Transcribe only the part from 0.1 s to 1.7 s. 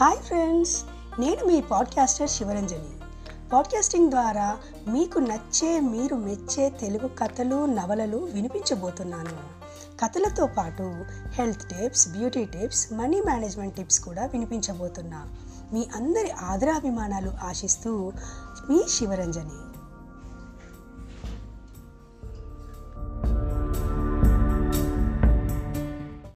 friends నేను మీ